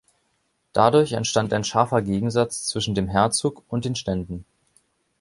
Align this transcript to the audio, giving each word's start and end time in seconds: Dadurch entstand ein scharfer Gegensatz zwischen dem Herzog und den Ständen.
Dadurch 0.73 1.11
entstand 1.13 1.53
ein 1.53 1.63
scharfer 1.63 2.01
Gegensatz 2.01 2.65
zwischen 2.65 2.95
dem 2.95 3.07
Herzog 3.07 3.61
und 3.67 3.85
den 3.85 3.93
Ständen. 3.93 4.45